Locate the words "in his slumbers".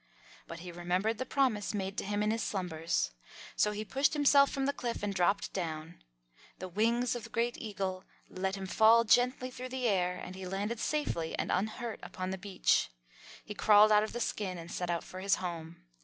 2.23-3.11